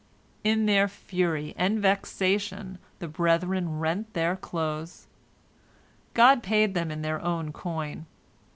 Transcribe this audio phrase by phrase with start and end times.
[0.53, 5.05] "In their fury and vexation, the brethren rent their clothes.
[6.15, 8.07] God paid them in their own coin.